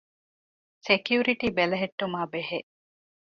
[0.85, 2.59] ސެކިއުރިޓީ ބެލެހެއްޓުމާ ބެހޭ